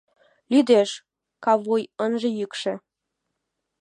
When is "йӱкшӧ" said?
2.37-2.73